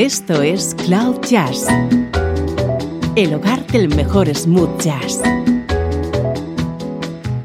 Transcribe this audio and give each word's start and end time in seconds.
Esto 0.00 0.40
es 0.40 0.74
Cloud 0.86 1.20
Jazz, 1.28 1.66
el 3.16 3.34
hogar 3.34 3.66
del 3.66 3.94
mejor 3.94 4.34
smooth 4.34 4.80
jazz, 4.80 5.20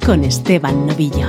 con 0.06 0.24
Esteban 0.24 0.88
Novillo. 0.88 1.28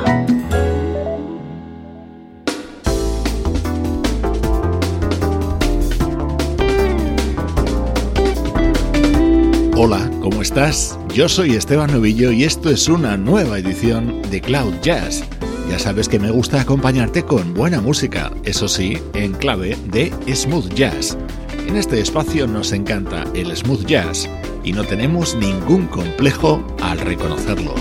Hola, 9.77 10.09
¿cómo 10.23 10.43
estás? 10.43 10.97
Yo 11.13 11.29
soy 11.29 11.57
Esteban 11.57 11.91
Novillo 11.91 12.31
y 12.31 12.45
esto 12.45 12.71
es 12.71 12.89
una 12.89 13.17
nueva 13.17 13.59
edición 13.59 14.23
de 14.31 14.41
Cloud 14.41 14.75
Jazz. 14.81 15.25
Ya 15.69 15.79
sabes 15.79 16.09
que 16.09 16.19
me 16.19 16.31
gusta 16.31 16.61
acompañarte 16.61 17.25
con 17.25 17.53
buena 17.53 17.81
música, 17.81 18.31
eso 18.45 18.69
sí, 18.69 18.99
en 19.15 19.33
clave 19.33 19.77
de 19.91 20.13
smooth 20.35 20.73
jazz. 20.75 21.19
En 21.67 21.77
este 21.77 22.01
espacio 22.01 22.47
nos 22.47 22.73
encanta 22.73 23.25
el 23.35 23.55
smooth 23.57 23.85
jazz 23.85 24.29
y 24.63 24.73
no 24.73 24.85
tenemos 24.85 25.35
ningún 25.35 25.87
complejo 25.89 26.65
al 26.81 26.99
reconocerlo. 26.99 27.75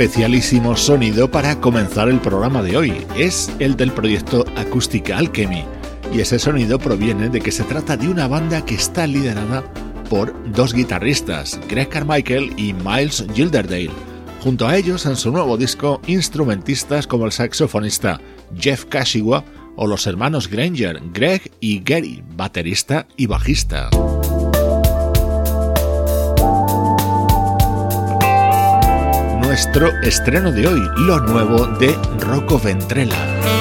Especialísimo 0.00 0.78
sonido 0.78 1.30
para 1.30 1.60
comenzar 1.60 2.08
el 2.08 2.20
programa 2.20 2.62
de 2.62 2.74
hoy. 2.74 3.06
Es 3.18 3.52
el 3.58 3.76
del 3.76 3.92
proyecto 3.92 4.46
Acústica 4.56 5.18
Alchemy. 5.18 5.62
Y 6.14 6.20
ese 6.20 6.38
sonido 6.38 6.78
proviene 6.78 7.28
de 7.28 7.38
que 7.38 7.52
se 7.52 7.64
trata 7.64 7.98
de 7.98 8.08
una 8.08 8.26
banda 8.26 8.64
que 8.64 8.76
está 8.76 9.06
liderada 9.06 9.62
por 10.08 10.34
dos 10.52 10.72
guitarristas, 10.72 11.60
Greg 11.68 11.90
Carmichael 11.90 12.54
y 12.56 12.72
Miles 12.72 13.26
Gilderdale. 13.34 13.90
Junto 14.42 14.66
a 14.66 14.74
ellos 14.78 15.04
en 15.04 15.16
su 15.16 15.30
nuevo 15.30 15.58
disco, 15.58 16.00
instrumentistas 16.06 17.06
como 17.06 17.26
el 17.26 17.32
saxofonista 17.32 18.22
Jeff 18.58 18.86
Kashiwa 18.86 19.44
o 19.76 19.86
los 19.86 20.06
hermanos 20.06 20.48
Granger, 20.48 20.98
Greg 21.12 21.52
y 21.60 21.82
Gary, 21.84 22.24
baterista 22.36 23.06
y 23.18 23.26
bajista. 23.26 23.90
Nuestro 29.50 29.90
estreno 30.02 30.52
de 30.52 30.64
hoy, 30.68 30.88
lo 30.96 31.18
nuevo 31.18 31.66
de 31.66 31.92
Rocco 32.20 32.56
Ventrella. 32.60 33.59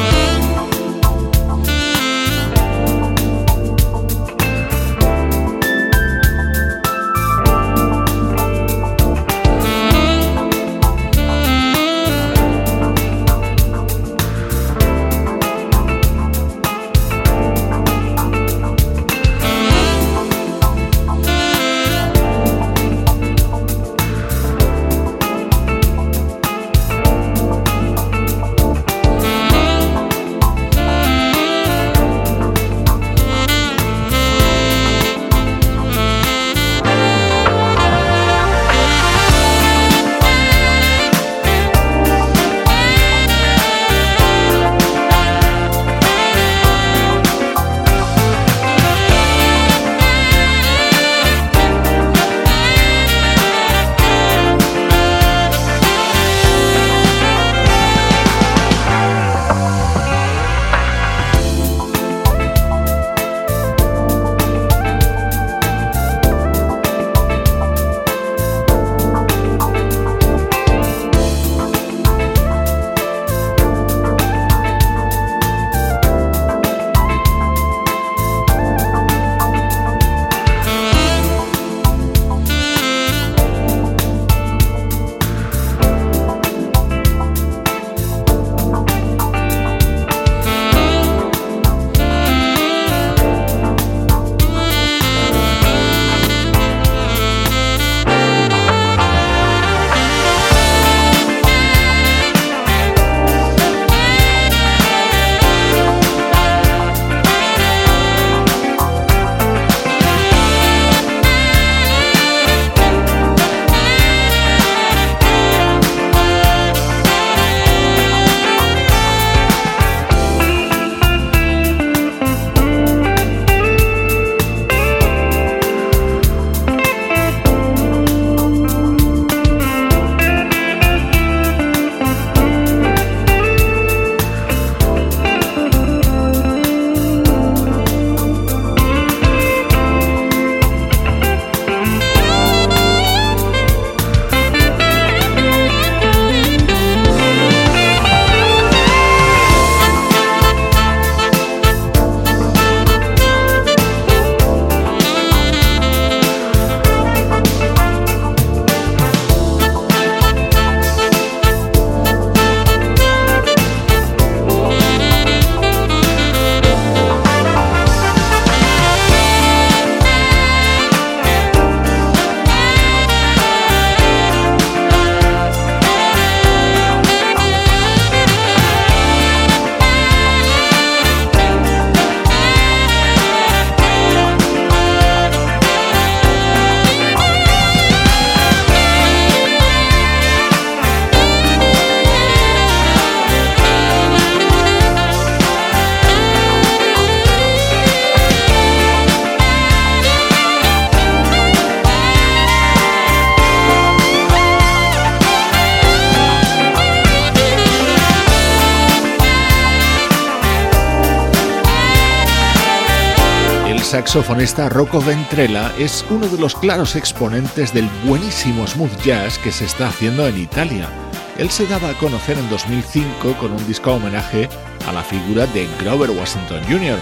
Saxofonista 214.09 214.69
Rocco 214.69 214.99
Ventrella 214.99 215.71
es 215.77 216.03
uno 216.09 216.27
de 216.27 216.39
los 216.39 216.55
claros 216.55 216.95
exponentes 216.95 217.75
del 217.75 217.87
buenísimo 218.05 218.65
smooth 218.65 219.03
jazz 219.03 219.37
que 219.37 219.51
se 219.51 219.65
está 219.65 219.89
haciendo 219.89 220.27
en 220.27 220.41
Italia. 220.41 220.89
Él 221.37 221.51
se 221.51 221.67
daba 221.67 221.91
a 221.91 221.93
conocer 221.93 222.35
en 222.39 222.49
2005 222.49 223.33
con 223.39 223.51
un 223.51 223.67
disco 223.67 223.93
homenaje 223.93 224.49
a 224.87 224.93
la 224.93 225.03
figura 225.03 225.45
de 225.45 225.67
Grover 225.79 226.09
Washington 226.09 226.63
Jr. 226.67 226.97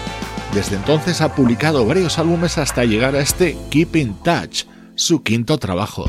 Desde 0.52 0.76
entonces 0.76 1.22
ha 1.22 1.34
publicado 1.34 1.86
varios 1.86 2.18
álbumes 2.18 2.58
hasta 2.58 2.84
llegar 2.84 3.14
a 3.16 3.20
este 3.20 3.56
Keep 3.70 3.96
in 3.96 4.12
Touch, 4.22 4.64
su 4.94 5.22
quinto 5.22 5.56
trabajo. 5.56 6.04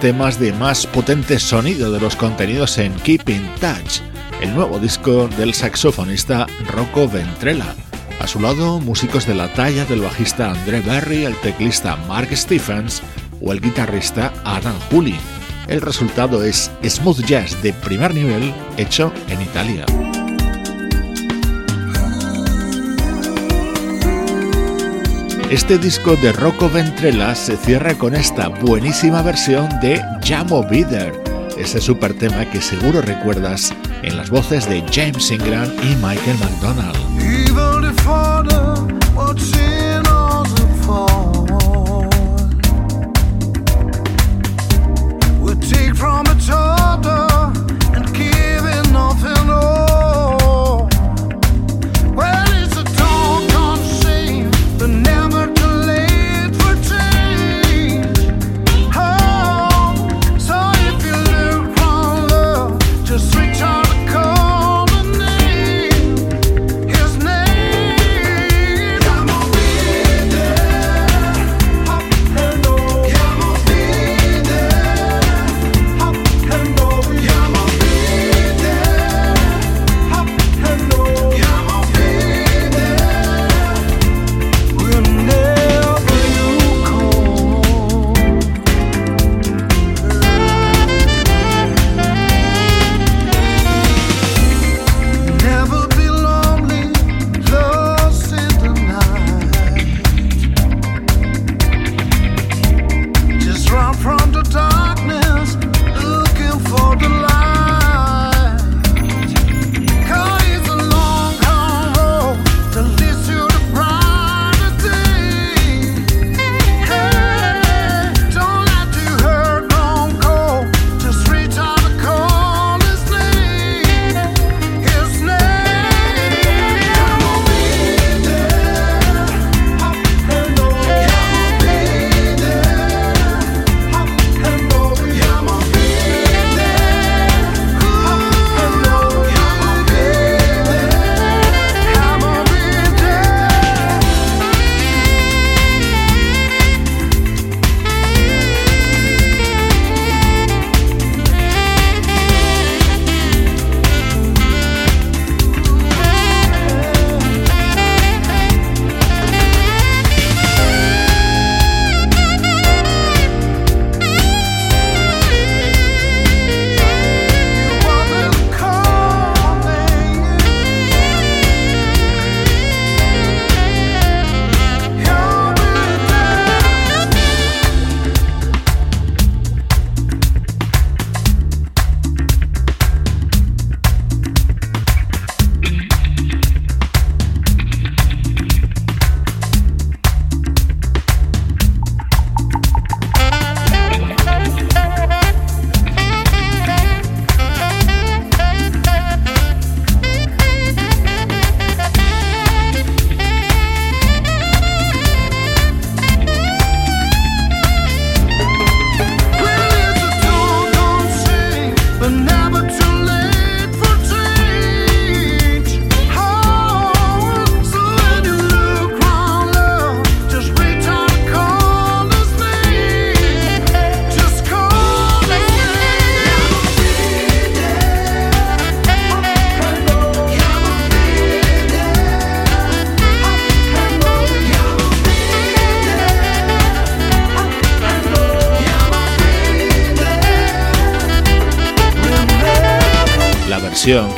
Temas 0.00 0.40
de 0.40 0.54
más 0.54 0.86
potente 0.86 1.38
sonido 1.38 1.92
de 1.92 2.00
los 2.00 2.16
contenidos 2.16 2.78
en 2.78 2.94
Keep 3.00 3.28
in 3.28 3.46
Touch, 3.60 4.00
el 4.40 4.54
nuevo 4.54 4.78
disco 4.78 5.28
del 5.36 5.52
saxofonista 5.52 6.46
Rocco 6.68 7.06
Ventrella. 7.06 7.74
A 8.18 8.26
su 8.26 8.40
lado, 8.40 8.80
músicos 8.80 9.26
de 9.26 9.34
la 9.34 9.52
talla 9.52 9.84
del 9.84 10.00
bajista 10.00 10.50
André 10.50 10.80
Berry, 10.80 11.26
el 11.26 11.36
teclista 11.36 11.96
Mark 12.08 12.34
Stephens 12.34 13.02
o 13.42 13.52
el 13.52 13.60
guitarrista 13.60 14.32
Adam 14.44 14.76
Hooley. 14.90 15.18
El 15.68 15.82
resultado 15.82 16.42
es 16.44 16.70
smooth 16.82 17.22
jazz 17.26 17.62
de 17.62 17.74
primer 17.74 18.14
nivel 18.14 18.54
hecho 18.78 19.12
en 19.28 19.42
Italia. 19.42 19.84
Este 25.50 25.78
disco 25.78 26.14
de 26.14 26.32
Rocco 26.32 26.70
Ventrella 26.70 27.34
se 27.34 27.56
cierra 27.56 27.94
con 27.94 28.14
esta 28.14 28.46
buenísima 28.46 29.20
versión 29.20 29.68
de 29.80 30.00
Jamo 30.24 30.62
Bider, 30.62 31.12
ese 31.58 31.80
super 31.80 32.14
tema 32.14 32.48
que 32.48 32.62
seguro 32.62 33.02
recuerdas 33.02 33.74
en 34.02 34.16
las 34.16 34.30
voces 34.30 34.68
de 34.68 34.80
James 34.92 35.28
Ingram 35.32 35.68
y 35.82 35.96
Michael 35.96 36.38
McDonald. 36.38 36.96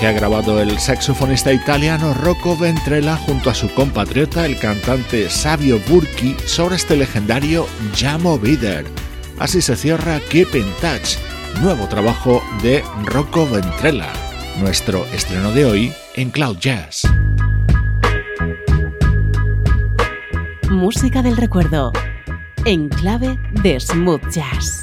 Que 0.03 0.09
ha 0.09 0.13
grabado 0.13 0.61
el 0.61 0.81
saxofonista 0.81 1.53
italiano 1.53 2.13
Rocco 2.13 2.57
Ventrella 2.57 3.17
junto 3.17 3.51
a 3.51 3.55
su 3.55 3.73
compatriota 3.73 4.45
el 4.45 4.59
cantante 4.59 5.31
Savio 5.31 5.79
Burki 5.89 6.35
sobre 6.45 6.75
este 6.75 6.97
legendario 6.97 7.69
Jamo 7.95 8.37
Bider. 8.37 8.85
Así 9.39 9.63
se 9.63 9.77
cierra 9.77 10.19
Keep 10.29 10.57
in 10.57 10.67
Touch, 10.81 11.19
nuevo 11.61 11.87
trabajo 11.87 12.43
de 12.65 12.83
Rocco 13.05 13.49
Ventrella, 13.49 14.13
nuestro 14.59 15.07
estreno 15.15 15.53
de 15.53 15.67
hoy 15.67 15.93
en 16.17 16.31
Cloud 16.33 16.59
Jazz. 16.59 17.03
Música 20.69 21.23
del 21.23 21.37
recuerdo, 21.37 21.93
en 22.65 22.89
clave 22.89 23.39
de 23.63 23.79
smooth 23.79 24.29
jazz. 24.33 24.82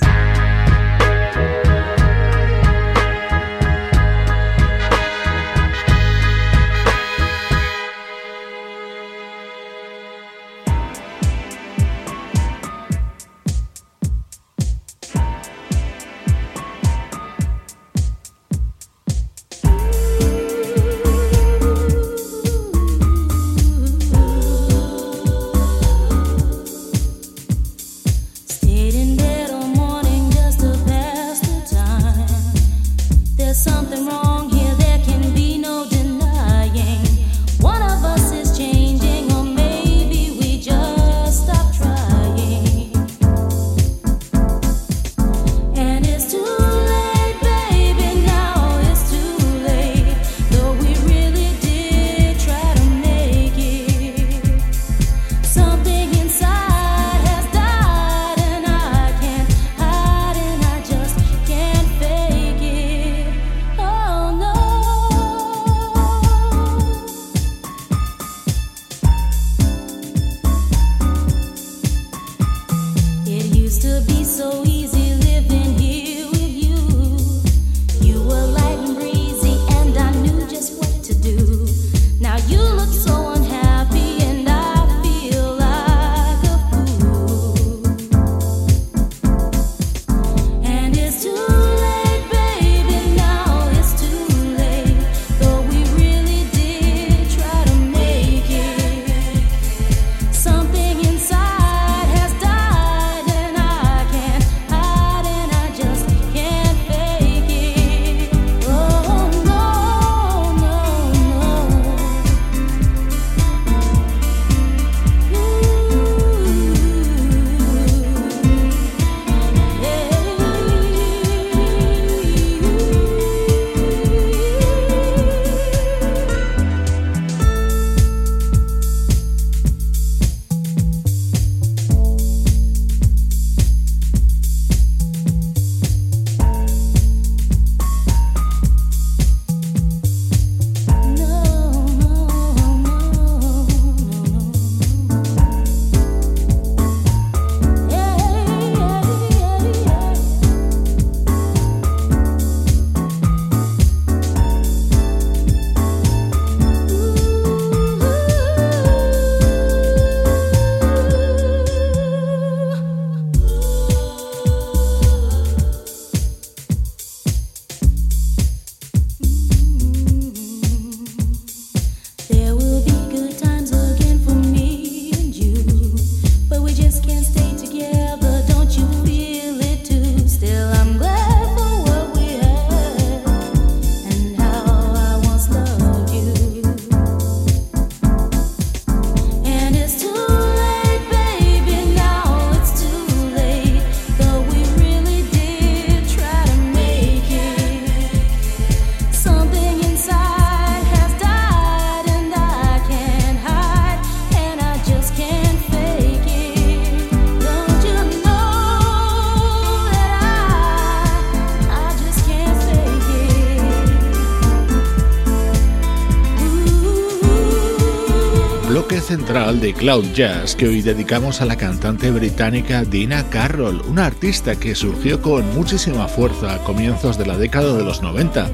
Central 219.30 219.60
de 219.60 219.76
Cloud 219.76 220.06
Jazz 220.16 220.56
que 220.56 220.68
hoy 220.68 220.82
dedicamos 220.82 221.40
a 221.40 221.46
la 221.46 221.56
cantante 221.56 222.10
británica 222.10 222.84
Dina 222.84 223.30
Carroll, 223.30 223.80
una 223.88 224.08
artista 224.08 224.56
que 224.56 224.74
surgió 224.74 225.22
con 225.22 225.48
muchísima 225.54 226.08
fuerza 226.08 226.56
a 226.56 226.64
comienzos 226.64 227.16
de 227.20 227.28
la 227.28 227.38
década 227.38 227.78
de 227.78 227.84
los 227.84 228.02
90. 228.02 228.50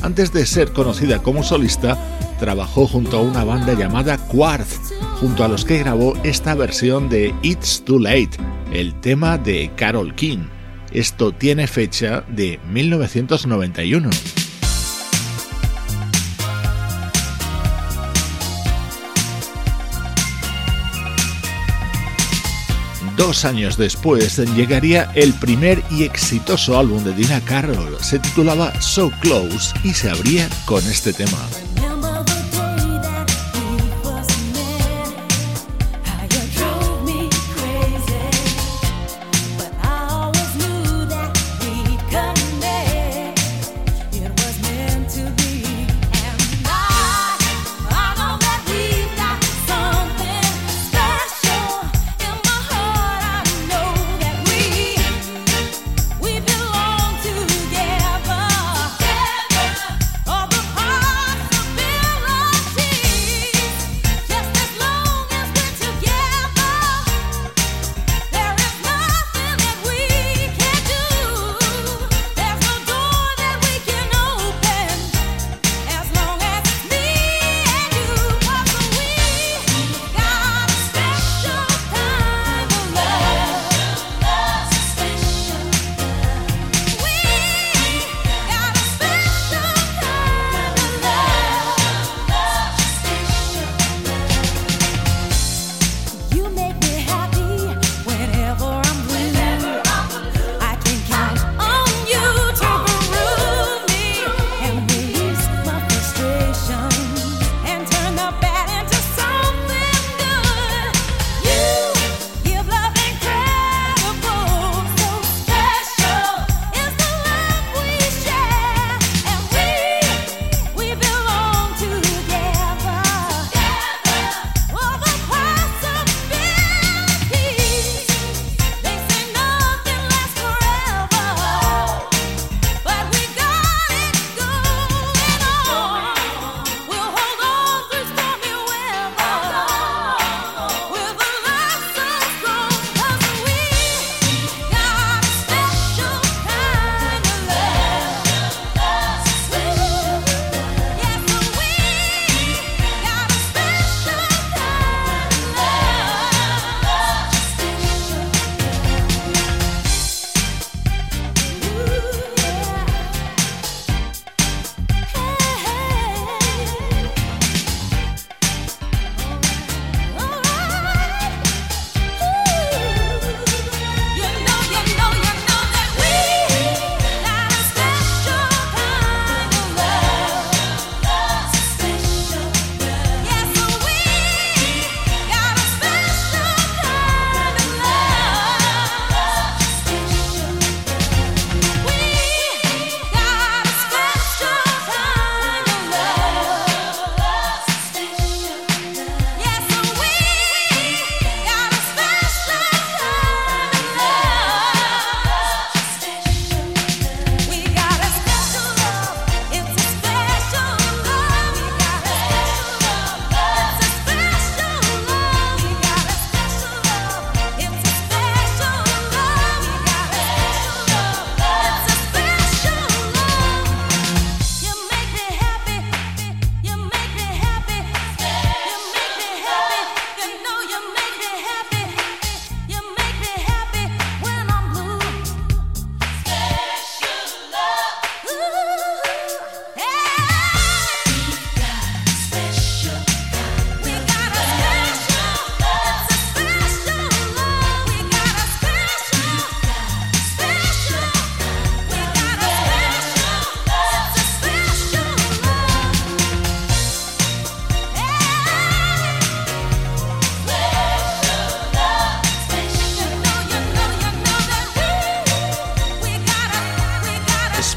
Antes 0.00 0.32
de 0.32 0.46
ser 0.46 0.72
conocida 0.72 1.22
como 1.22 1.42
solista, 1.42 1.98
trabajó 2.40 2.86
junto 2.86 3.18
a 3.18 3.20
una 3.20 3.44
banda 3.44 3.74
llamada 3.74 4.16
Quartz, 4.16 4.94
junto 5.20 5.44
a 5.44 5.48
los 5.48 5.66
que 5.66 5.80
grabó 5.80 6.16
esta 6.24 6.54
versión 6.54 7.10
de 7.10 7.34
It's 7.42 7.84
Too 7.84 7.98
Late, 7.98 8.30
el 8.72 8.98
tema 9.00 9.36
de 9.36 9.72
Carol 9.76 10.14
King. 10.14 10.46
Esto 10.90 11.32
tiene 11.32 11.66
fecha 11.66 12.24
de 12.28 12.58
1991. 12.70 14.08
Dos 23.16 23.44
años 23.44 23.76
después 23.76 24.38
llegaría 24.56 25.10
el 25.14 25.32
primer 25.34 25.82
y 25.90 26.02
exitoso 26.02 26.78
álbum 26.78 27.04
de 27.04 27.14
Dina 27.14 27.40
Carroll. 27.40 27.96
Se 28.00 28.18
titulaba 28.18 28.72
So 28.80 29.10
Close 29.20 29.72
y 29.84 29.94
se 29.94 30.10
abría 30.10 30.48
con 30.66 30.84
este 30.86 31.12
tema. 31.12 31.38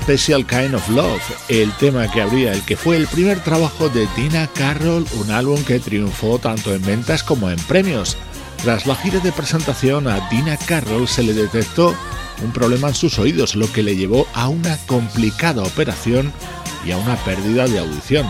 Special 0.07 0.47
Kind 0.47 0.73
of 0.73 0.87
Love, 0.87 1.21
el 1.49 1.69
tema 1.73 2.09
que 2.09 2.21
abría 2.21 2.53
el 2.53 2.61
que 2.61 2.77
fue 2.77 2.95
el 2.95 3.07
primer 3.07 3.43
trabajo 3.43 3.89
de 3.89 4.07
Tina 4.15 4.47
Carroll, 4.47 5.05
un 5.19 5.31
álbum 5.31 5.61
que 5.65 5.81
triunfó 5.81 6.39
tanto 6.39 6.73
en 6.73 6.81
ventas 6.81 7.23
como 7.23 7.49
en 7.49 7.59
premios. 7.63 8.15
Tras 8.63 8.87
la 8.87 8.95
gira 8.95 9.19
de 9.19 9.33
presentación 9.33 10.07
a 10.07 10.29
Tina 10.29 10.55
Carroll 10.55 11.09
se 11.09 11.23
le 11.23 11.33
detectó 11.33 11.93
un 12.41 12.53
problema 12.53 12.87
en 12.87 12.95
sus 12.95 13.19
oídos, 13.19 13.57
lo 13.57 13.69
que 13.73 13.83
le 13.83 13.97
llevó 13.97 14.25
a 14.33 14.47
una 14.47 14.77
complicada 14.87 15.61
operación 15.61 16.31
y 16.85 16.91
a 16.91 16.97
una 16.97 17.17
pérdida 17.17 17.67
de 17.67 17.79
audición. 17.79 18.25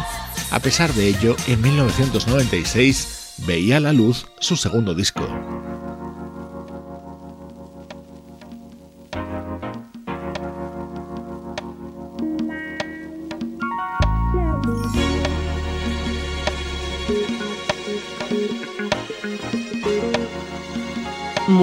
A 0.49 0.59
pesar 0.59 0.91
de 0.95 1.09
ello, 1.09 1.35
en 1.45 1.61
1996 1.61 3.35
veía 3.45 3.79
la 3.79 3.93
luz 3.93 4.25
su 4.39 4.55
segundo 4.55 4.95
disco. 4.95 5.27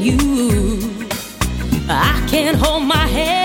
you. 0.00 0.16
I 1.88 2.26
can't 2.28 2.56
hold 2.56 2.84
my 2.84 3.06
head. 3.06 3.39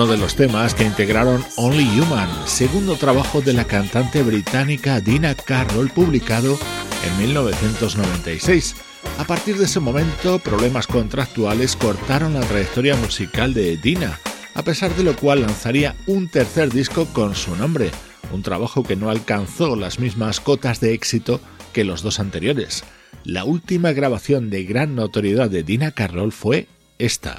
Uno 0.00 0.12
de 0.12 0.16
los 0.16 0.34
temas 0.34 0.74
que 0.74 0.84
integraron 0.84 1.44
Only 1.56 2.00
Human, 2.00 2.30
segundo 2.46 2.96
trabajo 2.96 3.42
de 3.42 3.52
la 3.52 3.66
cantante 3.66 4.22
británica 4.22 4.98
Dina 4.98 5.34
Carroll 5.34 5.90
publicado 5.90 6.58
en 7.06 7.18
1996. 7.18 8.76
A 9.18 9.24
partir 9.24 9.58
de 9.58 9.66
ese 9.66 9.78
momento, 9.78 10.38
problemas 10.38 10.86
contractuales 10.86 11.76
cortaron 11.76 12.32
la 12.32 12.40
trayectoria 12.40 12.96
musical 12.96 13.52
de 13.52 13.76
Dina, 13.76 14.18
a 14.54 14.62
pesar 14.62 14.96
de 14.96 15.02
lo 15.02 15.14
cual 15.14 15.42
lanzaría 15.42 15.94
un 16.06 16.30
tercer 16.30 16.72
disco 16.72 17.04
con 17.12 17.34
su 17.34 17.54
nombre, 17.56 17.90
un 18.32 18.42
trabajo 18.42 18.82
que 18.82 18.96
no 18.96 19.10
alcanzó 19.10 19.76
las 19.76 19.98
mismas 19.98 20.40
cotas 20.40 20.80
de 20.80 20.94
éxito 20.94 21.42
que 21.74 21.84
los 21.84 22.00
dos 22.00 22.20
anteriores. 22.20 22.84
La 23.24 23.44
última 23.44 23.92
grabación 23.92 24.48
de 24.48 24.64
gran 24.64 24.94
notoriedad 24.94 25.50
de 25.50 25.62
Dina 25.62 25.90
Carroll 25.90 26.32
fue 26.32 26.68
esta. 26.98 27.36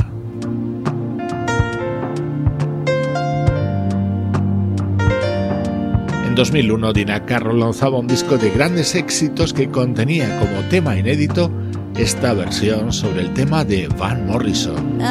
En 6.31 6.35
2001, 6.35 6.93
Dina 6.93 7.25
Carroll 7.25 7.59
lanzaba 7.59 7.99
un 7.99 8.07
disco 8.07 8.37
de 8.37 8.51
grandes 8.51 8.95
éxitos 8.95 9.51
que 9.51 9.69
contenía 9.69 10.39
como 10.39 10.65
tema 10.69 10.95
inédito 10.95 11.51
esta 11.97 12.33
versión 12.33 12.93
sobre 12.93 13.23
el 13.23 13.33
tema 13.33 13.65
de 13.65 13.89
Van 13.89 14.25
Morrison. 14.27 15.01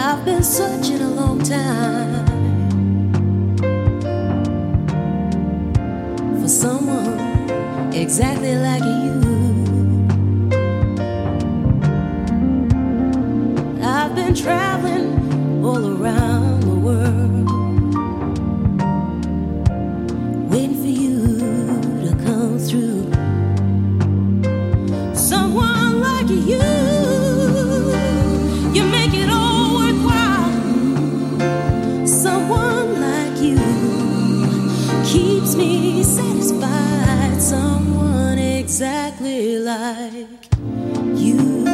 You. 40.13 41.65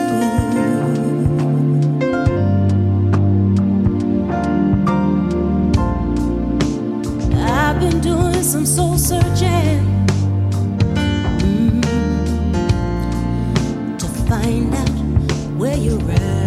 I've 7.34 7.80
been 7.80 8.00
doing 8.00 8.42
some 8.42 8.66
soul 8.66 8.98
searching 8.98 10.06
mm, 11.40 11.82
to 13.98 14.06
find 14.28 14.74
out 14.74 14.90
where 15.58 15.76
you're 15.76 16.10
at. 16.10 16.45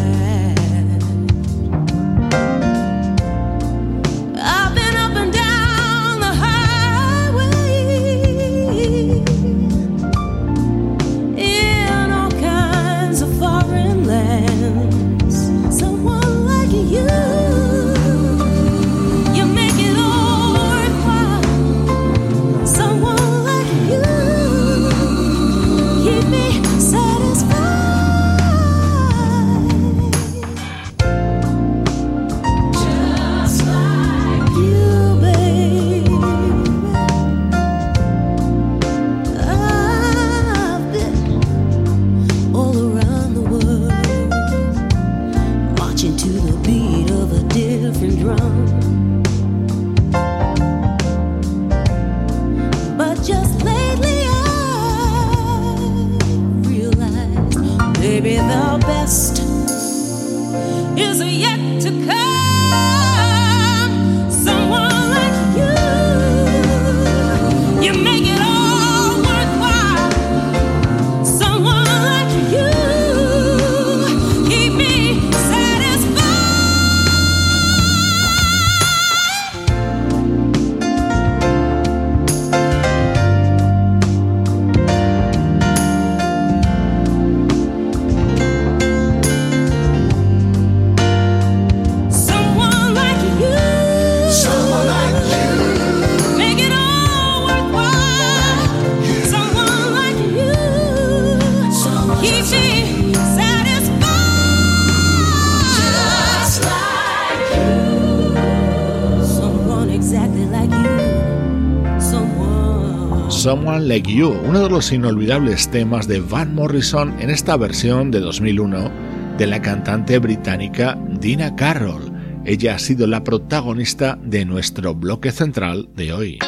Someone. 113.40 113.87
Like 113.87 114.12
You, 114.12 114.37
uno 114.44 114.63
de 114.63 114.69
los 114.69 114.92
inolvidables 114.92 115.71
temas 115.71 116.10
de 116.10 116.19
Van 116.19 116.54
Morrison 116.54 117.17
en 117.21 117.29
esta 117.29 117.56
versión 117.56 118.12
de 118.12 118.19
2001 118.19 118.92
de 119.37 119.48
la 119.48 119.62
cantante 119.62 120.19
británica 120.19 120.98
Dina 121.08 121.56
Carroll. 121.56 122.12
Ella 122.44 122.75
ha 122.75 122.79
sido 122.79 123.08
la 123.08 123.23
protagonista 123.23 124.19
de 124.21 124.44
nuestro 124.44 124.94
bloque 124.94 125.31
central 125.31 125.87
de 125.96 126.12
hoy. 126.12 126.40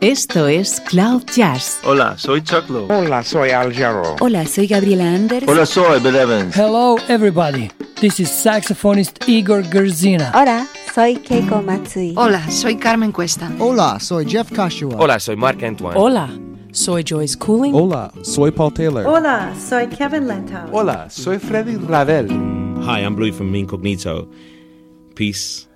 Esto 0.00 0.48
es 0.48 0.80
Cloud 0.80 1.24
Jazz, 1.34 1.80
Hola, 1.84 2.16
soy 2.16 2.42
Chuck 2.42 2.70
Lowe. 2.70 2.88
Hola, 2.90 3.22
soy 3.22 3.50
Al 3.50 3.74
Jarreau. 3.74 4.16
Hola, 4.20 4.46
soy 4.46 4.66
Gabriela 4.66 5.14
Anders. 5.14 5.44
Hola, 5.46 5.66
soy 5.66 6.00
Bill 6.00 6.16
Evans. 6.16 6.56
Hello, 6.56 6.96
everybody. 7.08 7.70
This 8.00 8.20
is 8.20 8.30
saxophonist 8.30 9.28
Igor 9.28 9.64
Gerzina. 9.64 10.32
Hola, 10.34 10.66
soy 10.94 11.16
Keiko 11.16 11.60
Matsui. 11.60 12.14
Hola, 12.16 12.48
soy 12.48 12.76
Carmen 12.76 13.10
Cuesta. 13.10 13.50
Hola, 13.58 13.98
soy 13.98 14.24
Jeff 14.26 14.52
Kashua. 14.52 14.94
Hola, 14.96 15.18
soy 15.18 15.34
Mark 15.34 15.60
Antoine. 15.64 15.98
Hola, 15.98 16.30
soy 16.70 17.02
Joyce 17.02 17.36
Cooling. 17.36 17.74
Hola, 17.74 18.12
soy 18.22 18.52
Paul 18.52 18.72
Taylor. 18.72 19.04
Hola, 19.04 19.52
soy 19.58 19.88
Kevin 19.88 20.28
Lentau. 20.28 20.68
Hola, 20.70 21.10
soy 21.10 21.40
Freddy 21.40 21.76
Ravel. 21.76 22.28
Hi, 22.84 23.00
I'm 23.00 23.16
Louis 23.16 23.32
from 23.32 23.52
Incognito. 23.56 24.28
Peace. 25.16 25.66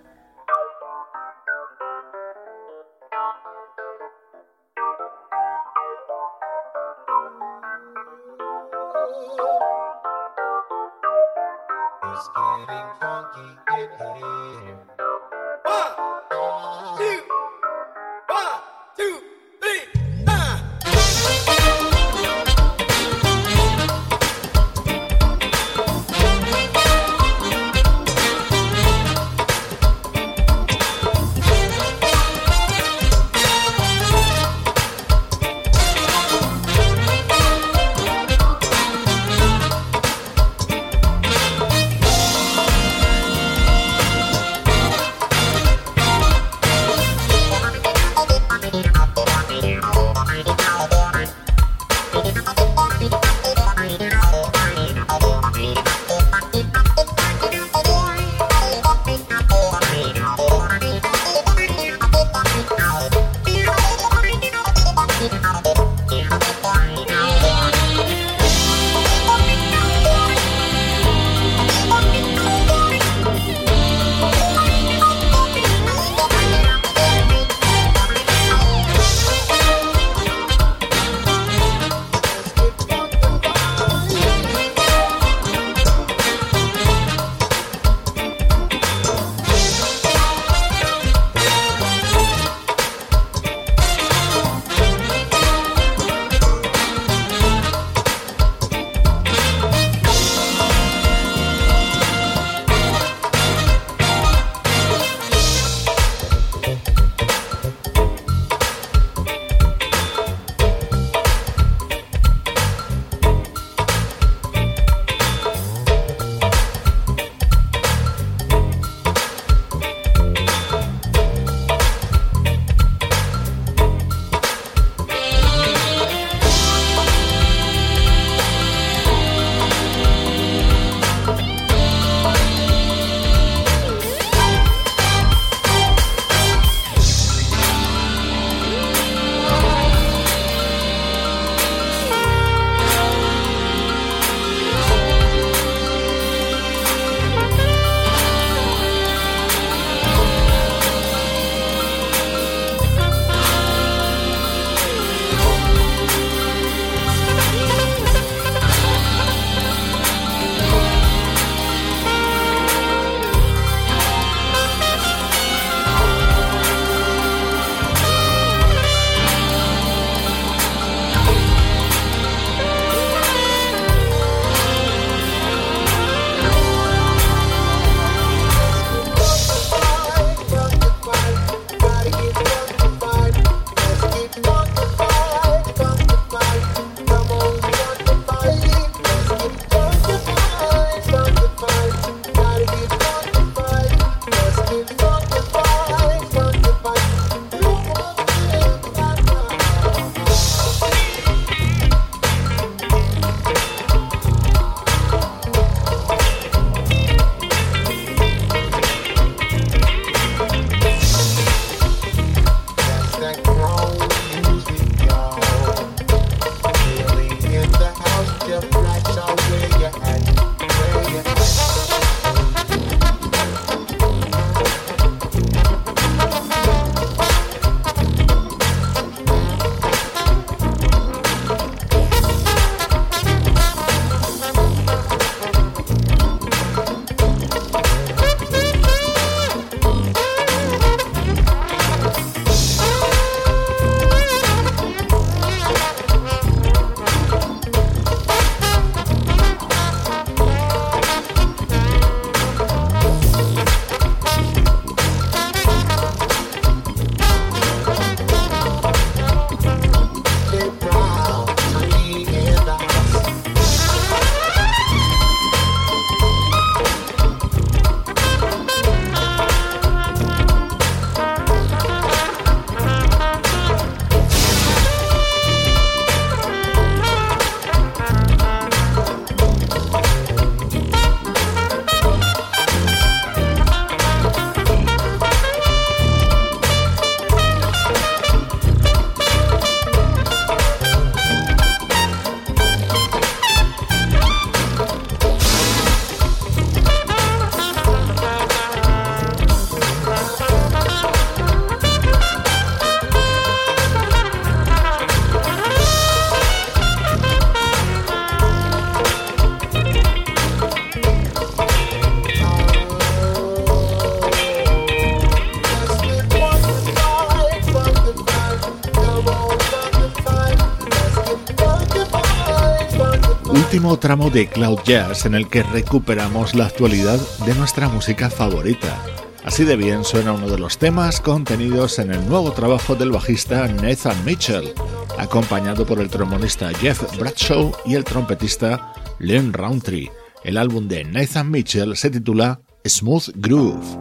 Último 323.88 324.00
tramo 324.00 324.28
de 324.28 324.48
Cloud 324.48 324.80
Jazz 324.84 325.24
en 325.24 325.34
el 325.34 325.48
que 325.48 325.62
recuperamos 325.62 326.54
la 326.54 326.66
actualidad 326.66 327.18
de 327.46 327.54
nuestra 327.54 327.88
música 327.88 328.28
favorita. 328.28 329.02
Así 329.44 329.64
de 329.64 329.76
bien 329.76 330.04
suena 330.04 330.32
uno 330.32 330.46
de 330.50 330.58
los 330.58 330.76
temas 330.76 331.22
contenidos 331.22 331.98
en 331.98 332.12
el 332.12 332.28
nuevo 332.28 332.52
trabajo 332.52 332.96
del 332.96 333.12
bajista 333.12 333.66
Nathan 333.66 334.22
Mitchell, 334.26 334.74
acompañado 335.16 335.86
por 335.86 336.00
el 336.00 336.10
trombonista 336.10 336.68
Jeff 336.74 337.02
Bradshaw 337.18 337.72
y 337.86 337.94
el 337.94 338.04
trompetista 338.04 338.92
Len 339.20 339.54
Roundtree. 339.54 340.12
El 340.44 340.58
álbum 340.58 340.86
de 340.86 341.04
Nathan 341.04 341.50
Mitchell 341.50 341.96
se 341.96 342.10
titula 342.10 342.60
Smooth 342.84 343.30
Groove. 343.36 343.97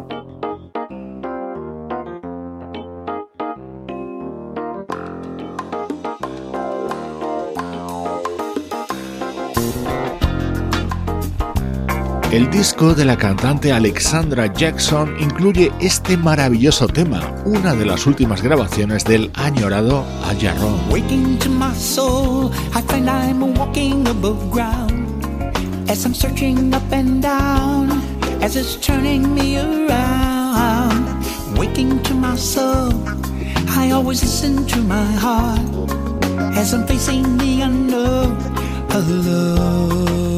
El 12.38 12.51
disco 12.51 12.93
de 12.93 13.03
la 13.03 13.17
cantante 13.17 13.71
Alexandra 13.71 14.45
Jackson 14.53 15.15
incluye 15.19 15.71
este 15.79 16.17
maravilloso 16.17 16.85
tema, 16.85 17.33
una 17.45 17.73
de 17.73 17.83
las 17.83 18.05
últimas 18.05 18.43
grabaciones 18.43 19.03
del 19.05 19.31
añorado 19.33 20.05
Ayarón. 20.23 20.79
Waking 20.91 21.39
to 21.39 21.49
my 21.49 21.73
soul, 21.73 22.51
I 22.75 22.83
find 22.83 23.09
I'm 23.09 23.57
walking 23.57 24.07
above 24.07 24.38
ground. 24.51 25.09
As 25.89 26.05
I'm 26.05 26.13
searching 26.13 26.71
up 26.75 26.83
and 26.93 27.23
down, 27.23 28.03
as 28.43 28.55
it's 28.55 28.75
turning 28.85 29.33
me 29.33 29.57
around. 29.57 31.07
Waking 31.57 32.03
to 32.03 32.13
my 32.13 32.38
soul, 32.38 32.93
I 33.67 33.89
always 33.89 34.21
listen 34.21 34.63
to 34.67 34.77
my 34.83 35.11
heart. 35.17 35.59
As 36.55 36.71
I'm 36.71 36.85
facing 36.85 37.39
the 37.39 37.61
unknown 37.61 38.38
alone. 38.91 40.36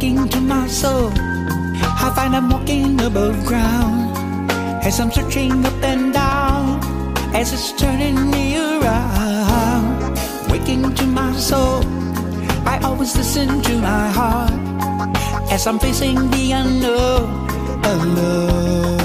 Waking 0.00 0.28
to 0.30 0.40
my 0.40 0.66
soul. 0.66 1.12
I 1.14 2.10
find 2.14 2.34
I'm 2.34 2.48
walking 2.48 2.98
above 3.02 3.44
ground 3.44 4.50
as 4.82 4.98
I'm 4.98 5.10
searching 5.12 5.52
up 5.66 5.82
and 5.82 6.14
down 6.14 6.80
as 7.34 7.52
it's 7.52 7.72
turning 7.72 8.30
me 8.30 8.56
around. 8.56 10.18
Waking 10.50 10.94
to 10.94 11.06
my 11.06 11.36
soul, 11.36 11.84
I 12.66 12.80
always 12.82 13.14
listen 13.14 13.60
to 13.60 13.74
my 13.76 14.08
heart 14.08 14.52
as 15.52 15.66
I'm 15.66 15.78
facing 15.78 16.30
the 16.30 16.52
unknown 16.52 17.84
alone. 17.84 18.99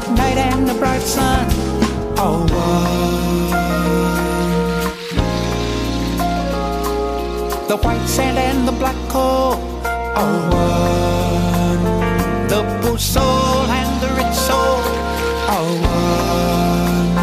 Dark 0.00 0.10
night 0.18 0.36
and 0.36 0.68
the 0.68 0.74
bright 0.74 1.00
sun 1.00 1.46
are 2.18 2.38
one. 2.38 3.48
The 7.68 7.76
white 7.76 8.06
sand 8.06 8.38
and 8.38 8.68
the 8.68 8.72
black 8.72 8.96
coal 9.08 9.54
are 10.20 10.38
one. 10.50 11.82
The 12.48 12.62
poor 12.82 12.98
soul 12.98 13.64
and 13.80 13.92
the 14.02 14.08
rich 14.18 14.36
soul 14.48 14.80
are 15.54 15.72
one. 15.94 17.14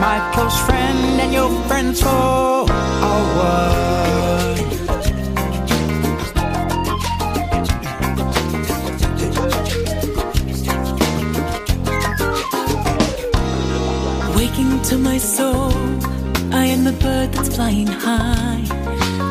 My 0.00 0.18
close 0.34 0.58
friend 0.66 1.20
and 1.20 1.32
your 1.32 1.50
friend's 1.68 1.98
soul 2.00 2.70
are 3.10 3.24
one. 3.48 4.33
To 14.94 15.00
my 15.00 15.18
soul. 15.18 15.72
I 16.52 16.66
am 16.74 16.84
the 16.84 16.96
bird 17.04 17.32
that's 17.32 17.56
flying 17.56 17.88
high, 17.88 18.62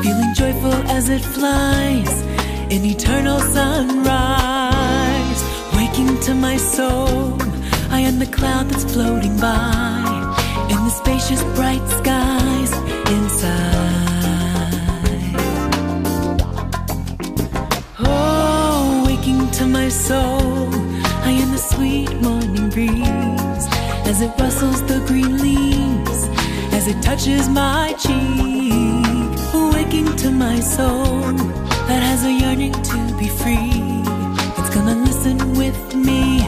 feeling 0.03 0.33
joyful 0.35 0.77
as 0.97 1.07
it 1.07 1.21
flies 1.21 2.13
in 2.73 2.83
eternal 2.83 3.39
sunrise. 3.39 3.79
Waking 5.77 6.19
to 6.27 6.33
my 6.33 6.57
soul, 6.57 7.37
I 7.97 7.99
am 8.09 8.19
the 8.19 8.31
cloud 8.37 8.65
that's 8.69 8.85
floating 8.93 9.37
by 9.37 10.03
in 10.73 10.79
the 10.87 10.93
spacious 11.01 11.41
bright 11.57 11.85
skies 11.99 12.71
inside. 13.17 14.03
Oh, 17.99 19.03
waking 19.07 19.49
to 19.59 19.65
my 19.65 19.87
soul, 19.87 20.69
I 21.29 21.31
am 21.41 21.51
the 21.51 21.63
sweet 21.71 22.11
morning 22.21 22.69
breeze 22.69 23.32
as 24.05 24.21
it 24.21 24.31
rustles 24.39 24.81
the 24.83 24.99
green 25.07 25.37
leaves, 25.41 26.27
as 26.73 26.87
it 26.87 27.01
touches 27.01 27.47
my 27.49 27.93
cheek, 27.99 29.53
waking 29.73 30.15
to 30.17 30.31
my 30.31 30.59
soul 30.59 31.33
that 31.87 32.01
has 32.01 32.25
a 32.25 32.31
yearning 32.31 32.73
to 32.73 33.15
be 33.17 33.27
free. 33.27 34.03
It's 34.57 34.73
gonna 34.75 34.95
listen 34.95 35.37
with 35.53 35.95
me 35.95 36.41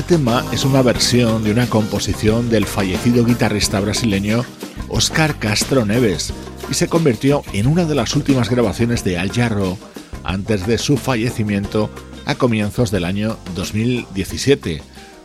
Este 0.00 0.16
tema 0.16 0.42
es 0.50 0.64
una 0.64 0.80
versión 0.80 1.44
de 1.44 1.52
una 1.52 1.68
composición 1.68 2.48
del 2.48 2.64
fallecido 2.64 3.22
guitarrista 3.22 3.80
brasileño 3.80 4.46
Oscar 4.88 5.38
Castro 5.38 5.84
Neves 5.84 6.32
y 6.70 6.74
se 6.74 6.88
convirtió 6.88 7.42
en 7.52 7.66
una 7.66 7.84
de 7.84 7.94
las 7.94 8.16
últimas 8.16 8.48
grabaciones 8.48 9.04
de 9.04 9.18
Al 9.18 9.30
Jarro 9.30 9.76
antes 10.24 10.66
de 10.66 10.78
su 10.78 10.96
fallecimiento 10.96 11.90
a 12.24 12.34
comienzos 12.34 12.90
del 12.90 13.04
año 13.04 13.36
2017. 13.54 14.80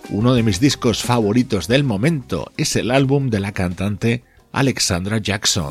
Uno 0.09 0.33
de 0.33 0.43
mis 0.43 0.59
discos 0.59 1.03
favoritos 1.03 1.69
del 1.69 1.85
momento 1.85 2.51
es 2.57 2.75
el 2.75 2.91
álbum 2.91 3.29
de 3.29 3.39
la 3.39 3.53
cantante 3.53 4.25
Alexandra 4.51 5.19
Jackson. 5.19 5.69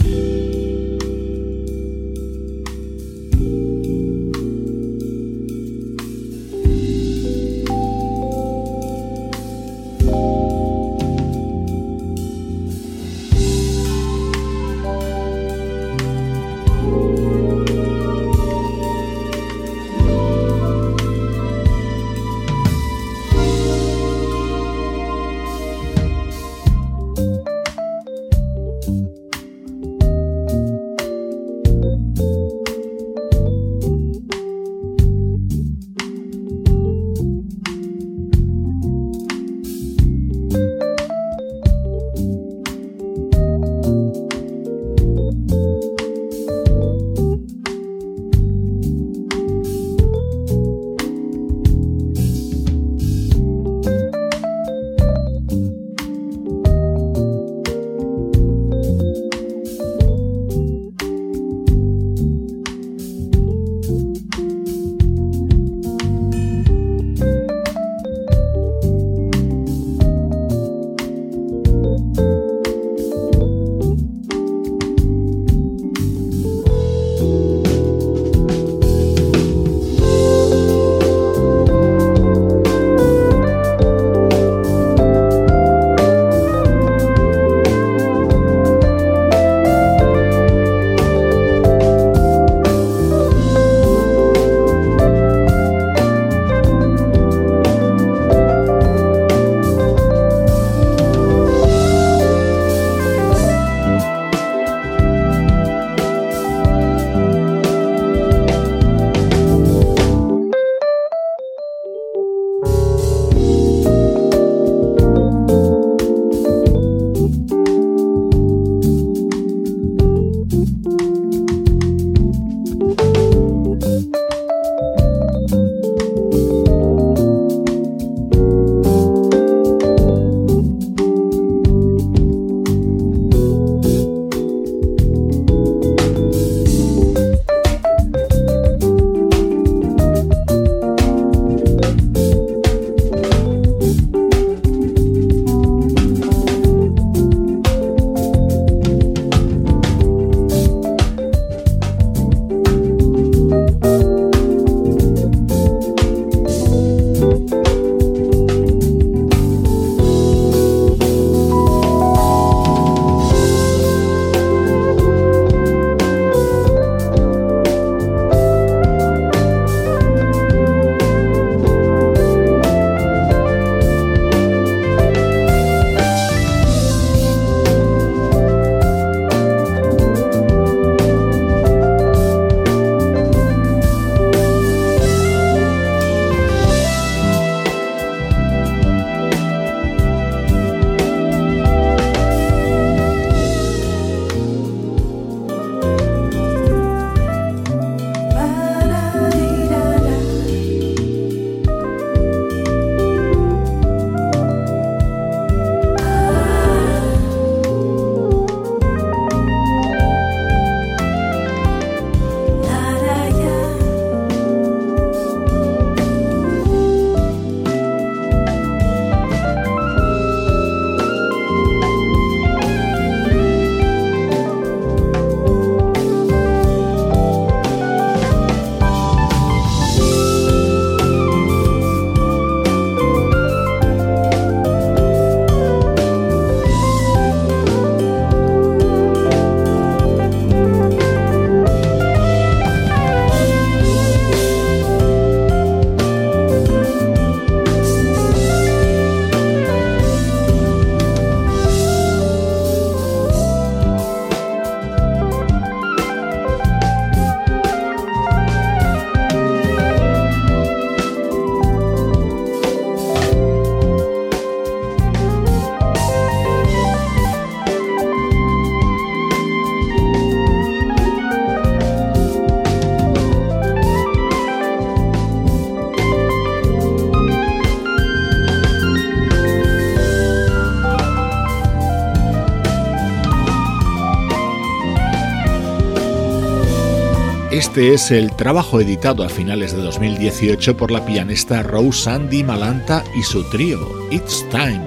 Este 287.74 287.92
es 287.92 288.10
el 288.12 288.30
trabajo 288.30 288.80
editado 288.80 289.24
a 289.24 289.28
finales 289.28 289.74
de 289.74 289.82
2018 289.82 290.76
por 290.76 290.92
la 290.92 291.04
pianista 291.04 291.60
Rose 291.64 292.08
Andy 292.08 292.44
Malanta 292.44 293.02
y 293.18 293.24
su 293.24 293.42
trío, 293.50 293.80
It's 294.12 294.48
Time. 294.48 294.86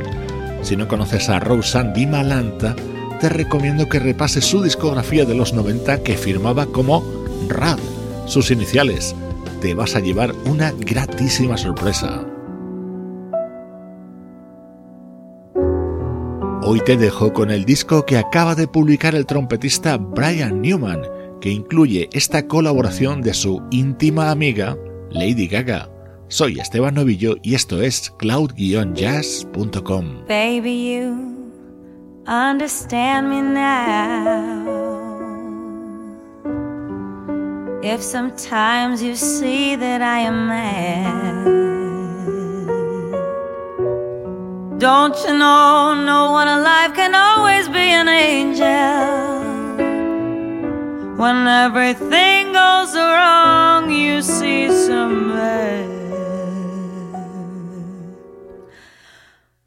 Si 0.62 0.78
no 0.78 0.88
conoces 0.88 1.28
a 1.28 1.42
Rose 1.42 1.78
Andy 1.78 2.06
Malanta, 2.06 2.78
te 3.20 3.28
recomiendo 3.28 3.90
que 3.90 4.00
repases 4.00 4.46
su 4.46 4.64
discografía 4.64 5.26
de 5.26 5.36
los 5.36 5.52
90 5.52 6.02
que 6.02 6.16
firmaba 6.16 6.66
como 6.68 7.04
RAD, 7.50 7.78
sus 8.26 8.52
iniciales. 8.52 9.14
Te 9.60 9.74
vas 9.74 9.98
a 9.98 10.00
llevar 10.00 10.34
una 10.46 10.72
gratísima 10.72 11.58
sorpresa. 11.58 12.26
Hoy 16.62 16.80
te 16.86 16.96
dejo 16.96 17.34
con 17.34 17.52
el 17.52 17.66
disco 17.66 18.06
que 18.06 18.18
acaba 18.18 18.56
de 18.56 18.70
publicar 18.70 19.14
el 19.14 19.26
trompetista 19.26 19.98
Brian 19.98 20.62
Newman, 20.62 21.02
que 21.40 21.50
incluye 21.50 22.10
esta 22.14 22.48
colaboración 22.48 23.22
de 23.22 23.34
su 23.34 23.62
íntima 23.72 24.32
amiga 24.32 24.78
Lady 25.12 25.48
Gaga. 25.48 25.90
Soy 26.30 26.60
Esteban 26.60 26.96
Novillo 26.96 27.38
y 27.42 27.56
esto 27.56 27.82
es 27.82 28.12
cloud-jazz.com. 28.18 30.26
Baby, 30.28 30.96
you 30.96 31.16
understand 32.28 33.30
me 33.30 33.42
now. 33.42 34.76
If 37.82 38.02
sometimes 38.02 39.02
you 39.02 39.16
see 39.16 39.78
that 39.78 40.02
I 40.02 40.20
am 40.28 40.48
mad. 40.48 41.68
Don't 44.80 45.16
you 45.26 45.34
know, 45.34 45.96
no 45.96 46.32
one 46.32 46.48
alive 46.48 46.94
can 46.94 47.16
always 47.16 47.68
be 47.70 47.80
an 47.80 48.08
angel. 48.08 49.37
When 51.18 51.48
everything 51.48 52.54
goes 52.54 52.96
wrong, 52.96 53.90
you 53.90 54.22
see 54.22 54.70
some 54.70 55.30
bad. 55.30 55.90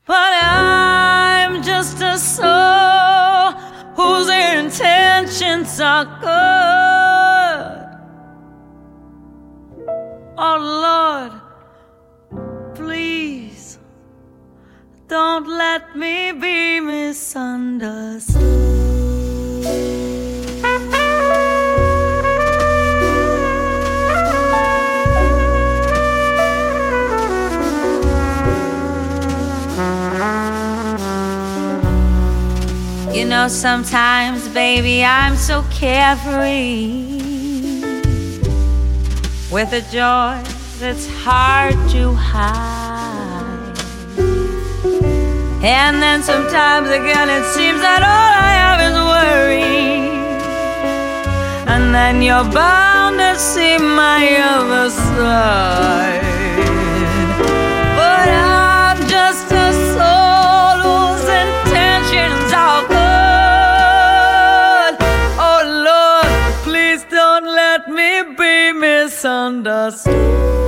But 0.07 0.33
I'm 0.45 1.61
just 1.61 2.01
a 2.03 2.17
soul 2.19 3.51
whose 3.97 4.29
intentions 4.29 5.81
are 5.81 6.05
good. 6.21 7.79
Oh 10.39 10.59
Lord, 10.87 11.33
please 12.77 13.81
don't 15.09 15.49
let 15.49 15.97
me 15.97 16.31
be 16.31 16.79
misunderstood. 16.79 18.40
Know, 33.43 33.49
sometimes, 33.49 34.49
baby, 34.49 35.03
I'm 35.03 35.35
so 35.35 35.65
carefree 35.71 37.07
with 39.51 39.73
a 39.73 39.83
joy 39.91 40.37
that's 40.79 41.07
hard 41.25 41.75
to 41.93 42.13
hide. 42.13 43.79
And 45.63 46.03
then 46.03 46.23
sometimes 46.23 46.89
again, 46.91 47.29
it 47.31 47.45
seems 47.57 47.81
that 47.81 48.01
all 48.13 48.33
I 48.49 48.53
have 48.65 48.81
is 48.89 48.97
worry. 49.15 49.81
And 51.73 51.95
then 51.95 52.21
you're 52.21 52.51
bound 52.53 53.19
to 53.21 53.39
see 53.39 53.79
my 53.79 54.23
other 54.37 54.91
side. 54.91 56.30
Misunderstood. 69.23 70.60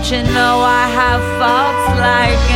Don't 0.00 0.12
you 0.12 0.32
know 0.32 0.60
I 0.60 0.88
have 0.88 1.20
faults 1.38 2.00
like 2.00 2.49